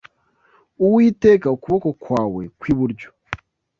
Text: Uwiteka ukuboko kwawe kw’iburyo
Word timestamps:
Uwiteka 0.85 1.45
ukuboko 1.55 1.89
kwawe 2.01 2.43
kw’iburyo 2.59 3.09